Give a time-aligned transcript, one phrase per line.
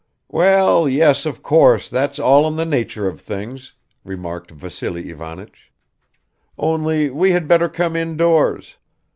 [0.29, 3.73] "Well, yes of course, that's all in the nature of things,"
[4.03, 5.71] remarked Vassily Ivanich.
[6.57, 8.77] "Only we had better come indoors.